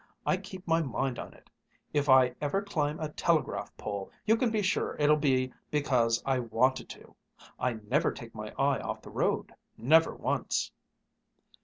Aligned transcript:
"I 0.25 0.35
keep 0.35 0.67
my 0.67 0.81
mind 0.81 1.19
on 1.19 1.35
it. 1.35 1.47
If 1.93 2.09
I 2.09 2.33
ever 2.41 2.63
climb 2.63 2.99
a 2.99 3.09
telegraph 3.09 3.77
pole 3.77 4.09
you 4.25 4.35
can 4.35 4.49
be 4.49 4.63
sure 4.63 4.95
it'll 4.97 5.15
be 5.15 5.53
because 5.69 6.23
I 6.25 6.39
wanted 6.39 6.89
to. 6.89 7.15
I 7.59 7.73
never 7.73 8.11
take 8.11 8.33
my 8.33 8.49
eye 8.57 8.79
off 8.79 9.03
the 9.03 9.11
road, 9.11 9.53
never 9.77 10.15
once." 10.15 10.71